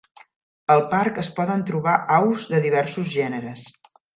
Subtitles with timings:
[0.75, 3.69] Al parc es poden trobar aus de diversos gèneres.